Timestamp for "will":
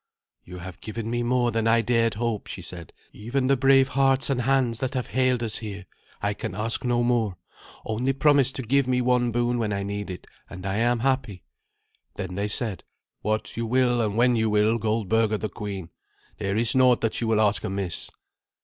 13.67-14.01, 14.49-14.79, 17.27-17.39